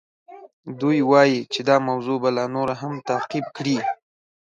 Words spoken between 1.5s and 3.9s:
چې دا موضوع به لا نوره هم تعقیب کړي.